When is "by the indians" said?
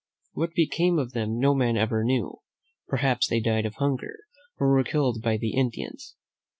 5.21-6.15